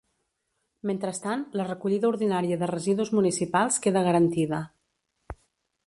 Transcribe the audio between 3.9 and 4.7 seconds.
garantida.